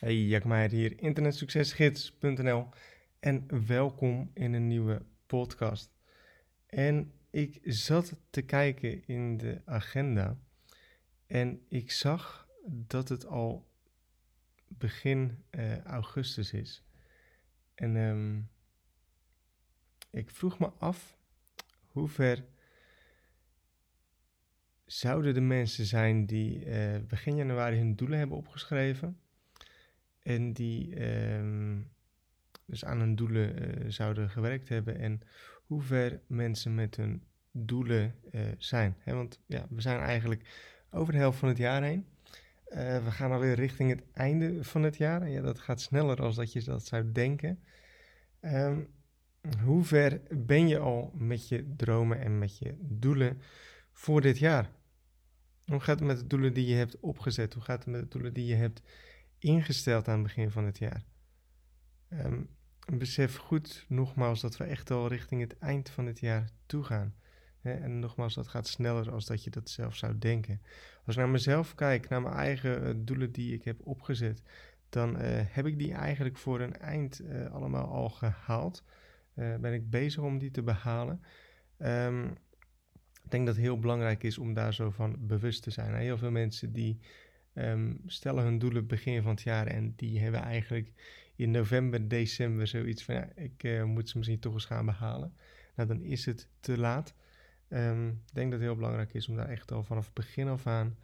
Hey, 0.00 0.14
Jack 0.14 0.70
hier, 0.70 1.00
internetsuccesgids.nl 1.00 2.68
en 3.20 3.66
welkom 3.66 4.30
in 4.34 4.52
een 4.52 4.66
nieuwe 4.66 5.02
podcast. 5.26 5.90
En 6.66 7.12
ik 7.30 7.60
zat 7.62 8.20
te 8.30 8.42
kijken 8.42 9.06
in 9.06 9.36
de 9.36 9.62
agenda 9.64 10.38
en 11.26 11.64
ik 11.68 11.90
zag 11.90 12.48
dat 12.66 13.08
het 13.08 13.26
al 13.26 13.68
begin 14.68 15.44
uh, 15.50 15.78
augustus 15.78 16.52
is. 16.52 16.84
En 17.74 17.96
um, 17.96 18.50
ik 20.10 20.30
vroeg 20.30 20.58
me 20.58 20.66
af 20.66 21.18
hoe 21.86 22.08
ver 22.08 22.44
zouden 24.86 25.34
de 25.34 25.40
mensen 25.40 25.84
zijn 25.84 26.26
die 26.26 26.64
uh, 26.64 26.98
begin 27.08 27.36
januari 27.36 27.76
hun 27.76 27.96
doelen 27.96 28.18
hebben 28.18 28.36
opgeschreven 28.36 29.20
en 30.28 30.52
die 30.52 31.06
um, 31.36 31.90
dus 32.64 32.84
aan 32.84 32.98
hun 32.98 33.14
doelen 33.14 33.62
uh, 33.62 33.90
zouden 33.90 34.30
gewerkt 34.30 34.68
hebben 34.68 34.98
en 34.98 35.20
hoe 35.66 35.82
ver 35.82 36.20
mensen 36.26 36.74
met 36.74 36.96
hun 36.96 37.22
doelen 37.52 38.14
uh, 38.30 38.40
zijn. 38.58 38.96
Want 39.04 39.40
ja, 39.46 39.66
we 39.70 39.80
zijn 39.80 40.00
eigenlijk 40.00 40.42
over 40.90 41.12
de 41.12 41.18
helft 41.18 41.38
van 41.38 41.48
het 41.48 41.58
jaar 41.58 41.82
heen. 41.82 42.06
Uh, 42.68 43.04
we 43.04 43.10
gaan 43.10 43.32
alweer 43.32 43.54
richting 43.54 43.90
het 43.90 44.02
einde 44.12 44.64
van 44.64 44.82
het 44.82 44.96
jaar. 44.96 45.28
Ja, 45.28 45.40
dat 45.40 45.58
gaat 45.58 45.80
sneller 45.80 46.16
dan 46.16 46.34
dat 46.34 46.52
je 46.52 46.62
dat 46.62 46.86
zou 46.86 47.12
denken. 47.12 47.58
Um, 48.40 48.88
hoe 49.62 49.84
ver 49.84 50.20
ben 50.30 50.68
je 50.68 50.78
al 50.78 51.12
met 51.14 51.48
je 51.48 51.74
dromen 51.76 52.20
en 52.20 52.38
met 52.38 52.58
je 52.58 52.74
doelen 52.80 53.40
voor 53.92 54.20
dit 54.20 54.38
jaar? 54.38 54.70
Hoe 55.66 55.80
gaat 55.80 55.98
het 55.98 56.08
met 56.08 56.18
de 56.18 56.26
doelen 56.26 56.54
die 56.54 56.66
je 56.66 56.74
hebt 56.74 57.00
opgezet? 57.00 57.54
Hoe 57.54 57.62
gaat 57.62 57.84
het 57.84 57.94
met 57.94 58.00
de 58.00 58.08
doelen 58.08 58.32
die 58.32 58.46
je 58.46 58.54
hebt 58.54 58.82
ingesteld 59.38 60.08
aan 60.08 60.14
het 60.14 60.22
begin 60.22 60.50
van 60.50 60.64
het 60.64 60.78
jaar? 60.78 61.04
Um, 62.12 62.48
besef 62.92 63.36
goed 63.36 63.84
nogmaals 63.88 64.40
dat 64.40 64.56
we 64.56 64.64
echt 64.64 64.90
al 64.90 65.08
richting 65.08 65.40
het 65.40 65.58
eind 65.58 65.90
van 65.90 66.06
het 66.06 66.20
jaar 66.20 66.50
toe 66.66 66.82
gaan. 66.84 67.14
En 67.62 67.98
nogmaals, 67.98 68.34
dat 68.34 68.48
gaat 68.48 68.66
sneller 68.66 69.10
als 69.10 69.26
dat 69.26 69.44
je 69.44 69.50
dat 69.50 69.70
zelf 69.70 69.96
zou 69.96 70.18
denken. 70.18 70.62
Als 71.04 71.14
ik 71.14 71.20
naar 71.22 71.30
mezelf 71.30 71.74
kijk, 71.74 72.08
naar 72.08 72.22
mijn 72.22 72.34
eigen 72.34 72.86
uh, 72.86 72.94
doelen 72.96 73.32
die 73.32 73.54
ik 73.54 73.64
heb 73.64 73.86
opgezet, 73.86 74.42
dan 74.88 75.10
uh, 75.10 75.20
heb 75.30 75.66
ik 75.66 75.78
die 75.78 75.92
eigenlijk 75.92 76.36
voor 76.36 76.60
een 76.60 76.76
eind 76.76 77.20
uh, 77.20 77.50
allemaal 77.50 77.86
al 77.86 78.08
gehaald. 78.08 78.84
ben 79.34 79.72
ik 79.72 79.90
bezig 79.90 80.22
om 80.22 80.38
die 80.38 80.50
te 80.50 80.62
behalen. 80.62 81.22
Um, 81.78 82.36
ik 83.22 83.34
denk 83.34 83.46
dat 83.46 83.54
het 83.54 83.64
heel 83.64 83.78
belangrijk 83.78 84.22
is 84.22 84.38
om 84.38 84.54
daar 84.54 84.74
zo 84.74 84.90
van 84.90 85.16
bewust 85.18 85.62
te 85.62 85.70
zijn. 85.70 85.94
Heel 85.94 86.18
veel 86.18 86.30
mensen 86.30 86.72
die 86.72 86.98
um, 87.58 88.00
stellen 88.06 88.44
hun 88.44 88.58
doelen 88.58 88.86
begin 88.86 89.22
van 89.22 89.30
het 89.30 89.42
jaar 89.42 89.66
en 89.66 89.92
die 89.96 90.20
hebben 90.20 90.40
eigenlijk 90.40 90.92
in 91.36 91.50
november, 91.50 92.08
december 92.08 92.66
zoiets 92.66 93.04
van 93.04 93.14
ja, 93.14 93.28
ik 93.34 93.84
moet 93.84 94.08
ze 94.08 94.16
misschien 94.16 94.38
toch 94.38 94.52
eens 94.52 94.64
gaan 94.64 94.86
behalen. 94.86 95.34
Nou, 95.74 95.88
dan 95.88 96.02
is 96.02 96.24
het 96.24 96.48
te 96.60 96.78
laat. 96.78 97.14
Um, 97.68 98.08
ik 98.08 98.34
denk 98.34 98.50
dat 98.50 98.60
het 98.60 98.68
heel 98.68 98.76
belangrijk 98.76 99.14
is 99.14 99.28
om 99.28 99.36
daar 99.36 99.48
echt 99.48 99.72
al 99.72 99.82
vanaf 99.82 100.04
het 100.04 100.14
begin 100.14 100.48
af 100.48 100.66
aan 100.66 100.96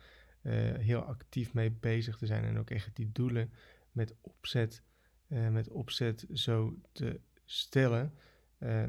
uh, 0.42 0.52
heel 0.74 1.00
actief 1.00 1.54
mee 1.54 1.70
bezig 1.70 2.16
te 2.16 2.26
zijn. 2.26 2.44
En 2.44 2.58
ook 2.58 2.70
echt 2.70 2.96
die 2.96 3.10
doelen 3.12 3.52
met 3.92 4.14
opzet, 4.20 4.82
uh, 5.28 5.48
met 5.48 5.68
opzet 5.68 6.26
zo 6.32 6.76
te 6.92 7.20
stellen. 7.44 8.14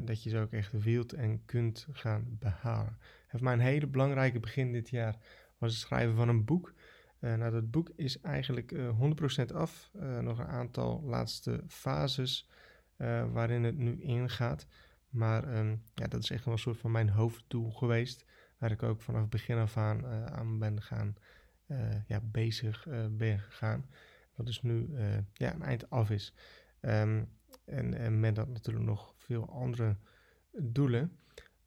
Dat 0.04 0.22
je 0.22 0.30
ze 0.30 0.38
ook 0.38 0.52
echt 0.52 0.72
wilt 0.72 1.12
en 1.12 1.44
kunt 1.44 1.86
gaan 1.92 2.36
behalen. 2.38 2.98
Voor 3.28 3.42
mij 3.42 3.52
een 3.52 3.60
hele 3.60 3.86
belangrijke 3.86 4.40
begin 4.40 4.72
dit 4.72 4.90
jaar 4.90 5.16
was 5.58 5.72
het 5.72 5.80
schrijven 5.80 6.16
van 6.16 6.28
een 6.28 6.44
boek. 6.44 6.74
Nou, 7.20 7.50
dat 7.50 7.70
boek 7.70 7.90
is 7.96 8.20
eigenlijk 8.20 8.74
100% 9.50 9.54
af. 9.54 9.90
nog 10.20 10.38
een 10.38 10.46
aantal 10.46 11.02
laatste 11.02 11.64
fases 11.68 12.48
waarin 13.32 13.64
het 13.64 13.78
nu 13.78 14.00
ingaat. 14.00 14.66
Maar 15.08 15.58
um, 15.58 15.82
ja, 15.94 16.06
dat 16.06 16.22
is 16.22 16.30
echt 16.30 16.44
wel 16.44 16.54
een 16.54 16.60
soort 16.60 16.78
van 16.78 16.90
mijn 16.90 17.08
hoofddoel 17.08 17.70
geweest. 17.70 18.24
Waar 18.58 18.70
ik 18.70 18.82
ook 18.82 19.00
vanaf 19.00 19.28
begin 19.28 19.56
af 19.56 19.76
aan 19.76 20.04
uh, 20.04 20.24
aan 20.24 20.58
ben 20.58 20.82
gaan, 20.82 21.14
uh, 21.66 21.78
ja, 22.06 22.20
bezig 22.20 22.86
uh, 22.86 23.06
ben 23.10 23.38
gegaan. 23.38 23.86
Wat 24.34 24.46
dus 24.46 24.62
nu 24.62 24.88
ja, 25.32 25.54
een 25.54 25.62
eind 25.62 25.90
af 25.90 26.10
is. 26.10 26.34
Um, 26.80 27.28
en, 27.64 27.94
en 27.94 28.20
met 28.20 28.34
dat 28.34 28.48
natuurlijk 28.48 28.86
nog 28.86 29.14
veel 29.16 29.50
andere 29.50 29.96
doelen. 30.52 31.18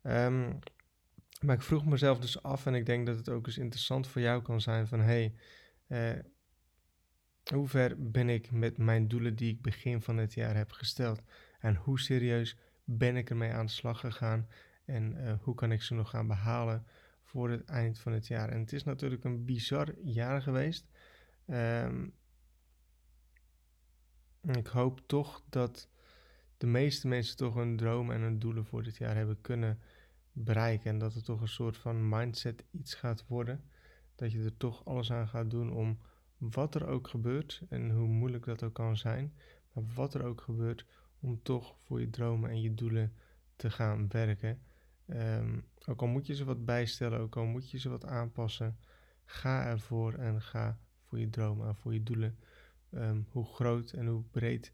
Um, 0.04 0.60
maar 1.40 1.56
ik 1.56 1.62
vroeg 1.62 1.86
mezelf 1.86 2.20
dus 2.20 2.44
af 2.44 2.66
en 2.66 2.74
ik 2.74 2.86
denk 2.86 3.06
dat 3.06 3.18
het 3.18 3.30
ook 3.30 3.48
eens 3.48 3.58
interessant 3.58 4.08
voor 4.08 4.22
jou 4.22 4.42
kan 4.42 4.62
zijn 4.62 4.88
van... 4.88 5.00
Hey, 5.00 5.34
hoe 7.54 7.68
ver 7.68 8.12
ben 8.12 8.30
ik 8.30 8.52
met 8.52 8.78
mijn 8.78 9.08
doelen 9.08 9.36
die 9.36 9.54
ik 9.54 9.62
begin 9.62 10.02
van 10.02 10.18
het 10.18 10.34
jaar 10.34 10.56
heb 10.56 10.72
gesteld? 10.72 11.22
En 11.60 11.76
hoe 11.76 12.00
serieus 12.00 12.58
ben 12.84 13.16
ik 13.16 13.30
ermee 13.30 13.52
aan 13.52 13.66
de 13.66 13.72
slag 13.72 14.00
gegaan 14.00 14.48
en 14.86 15.16
uh, 15.18 15.34
hoe 15.42 15.56
kan 15.56 15.72
ik 15.72 15.82
ze 15.82 15.94
nog 15.94 16.10
gaan 16.10 16.28
behalen 16.28 16.86
voor 17.24 17.50
het 17.50 17.66
eind 17.66 18.00
van 18.00 18.12
het 18.12 18.28
jaar. 18.28 18.50
En 18.50 18.60
het 18.60 18.74
is 18.74 18.84
natuurlijk 18.84 19.24
een 19.24 19.46
bizar 19.46 20.00
jaar 20.00 20.42
geweest. 20.42 20.88
Um, 21.48 22.14
ik 24.42 24.68
hoop 24.68 25.02
toch 25.06 25.44
dat 25.50 25.90
de 26.58 26.68
meeste 26.68 27.08
mensen 27.08 27.38
toch 27.38 27.54
hun 27.54 27.78
dromen 27.78 28.16
en 28.16 28.22
hun 28.22 28.40
doelen 28.40 28.66
voor 28.66 28.84
dit 28.84 28.98
jaar 28.98 29.16
hebben 29.16 29.42
kunnen 29.42 29.80
bereiken. 30.44 30.90
En 30.92 31.00
dat 31.00 31.14
het 31.14 31.26
toch 31.26 31.42
een 31.42 31.48
soort 31.48 31.78
van 31.78 32.10
mindset 32.10 32.64
iets 32.72 32.94
gaat 32.94 33.28
worden. 33.28 33.64
Dat 34.16 34.32
je 34.32 34.44
er 34.44 34.58
toch 34.58 34.86
alles 34.86 35.12
aan 35.12 35.28
gaat 35.28 35.50
doen 35.50 35.72
om 35.72 36.00
wat 36.38 36.76
er 36.76 36.88
ook 36.88 37.08
gebeurt 37.08 37.62
en 37.70 37.92
hoe 37.92 38.08
moeilijk 38.08 38.46
dat 38.46 38.64
ook 38.64 38.74
kan 38.74 38.98
zijn. 38.98 39.34
Maar 39.74 39.84
wat 39.96 40.14
er 40.14 40.24
ook 40.24 40.42
gebeurt, 40.42 40.86
om 41.20 41.42
toch 41.44 41.76
voor 41.78 42.00
je 42.00 42.10
dromen 42.10 42.50
en 42.50 42.62
je 42.62 42.74
doelen 42.74 43.14
te 43.56 43.72
gaan 43.72 44.08
werken. 44.10 44.62
Um, 45.06 45.66
ook 45.86 46.02
al 46.02 46.08
moet 46.08 46.28
je 46.28 46.36
ze 46.36 46.46
wat 46.46 46.66
bijstellen, 46.66 47.20
ook 47.20 47.36
al 47.36 47.46
moet 47.46 47.72
je 47.72 47.80
ze 47.80 47.90
wat 47.90 48.06
aanpassen, 48.06 48.78
ga 49.26 49.66
ervoor 49.66 50.14
en 50.14 50.42
ga 50.42 50.80
voor 51.02 51.20
je 51.20 51.30
dromen 51.30 51.68
en 51.68 51.76
voor 51.76 51.94
je 51.94 52.04
doelen. 52.04 52.38
Um, 52.94 53.26
hoe 53.30 53.46
groot 53.46 53.92
en 53.92 54.08
hoe 54.08 54.24
breed 54.32 54.74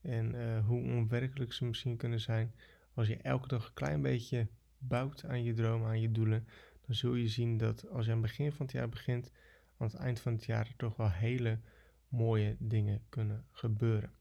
en 0.00 0.34
uh, 0.34 0.66
hoe 0.66 0.82
onwerkelijk 0.82 1.52
ze 1.52 1.64
misschien 1.64 1.96
kunnen 1.96 2.20
zijn. 2.20 2.54
Als 2.94 3.06
je 3.06 3.16
elke 3.16 3.48
dag 3.48 3.66
een 3.66 3.74
klein 3.74 4.02
beetje 4.02 4.48
bouwt 4.82 5.24
aan 5.24 5.42
je 5.42 5.52
dromen, 5.52 5.88
aan 5.88 6.00
je 6.00 6.12
doelen, 6.12 6.46
dan 6.86 6.94
zul 6.94 7.14
je 7.14 7.28
zien 7.28 7.56
dat 7.56 7.88
als 7.88 8.04
je 8.04 8.12
aan 8.12 8.22
het 8.22 8.26
begin 8.26 8.52
van 8.52 8.66
het 8.66 8.74
jaar 8.74 8.88
begint, 8.88 9.32
aan 9.76 9.86
het 9.86 9.96
eind 9.96 10.20
van 10.20 10.32
het 10.32 10.44
jaar 10.44 10.72
toch 10.76 10.96
wel 10.96 11.10
hele 11.10 11.60
mooie 12.08 12.56
dingen 12.58 13.02
kunnen 13.08 13.46
gebeuren 13.50 14.12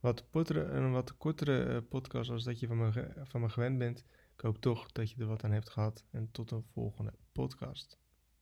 wat, 0.00 0.24
een 0.48 0.92
wat 0.92 1.16
kortere 1.16 1.62
eh, 1.62 1.88
podcast 1.88 2.30
als 2.30 2.44
dat 2.44 2.60
je 2.60 2.66
van 2.66 2.78
me, 2.78 3.12
van 3.22 3.40
me 3.40 3.48
gewend 3.48 3.78
bent. 3.78 4.04
Ik 4.34 4.40
hoop 4.40 4.58
toch 4.58 4.92
dat 4.92 5.10
je 5.10 5.20
er 5.20 5.26
wat 5.26 5.44
aan 5.44 5.52
hebt 5.52 5.70
gehad. 5.70 6.04
En 6.10 6.30
tot 6.30 6.50
een 6.50 6.64
volgende 6.72 7.12
podcast. 7.32 7.98